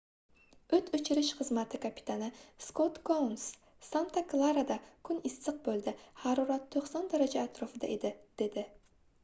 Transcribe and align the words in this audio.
oʻt 0.75 0.87
oʻchirish 0.97 1.27
xizmati 1.41 1.79
kapitani 1.83 2.29
skot 2.69 2.97
kouns 3.11 3.43
santa 3.89 4.25
klarada 4.33 4.77
kun 5.11 5.21
issiq 5.31 5.63
boʻldi 5.69 5.93
harorat 6.25 6.67
90 6.79 7.09
daraja 7.15 7.49
atrofida 7.51 7.95
edi 7.99 8.15
dedi 8.43 8.69